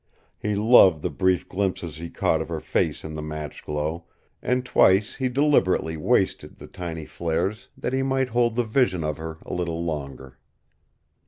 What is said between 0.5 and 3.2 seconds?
loved the brief glimpses he caught of her face in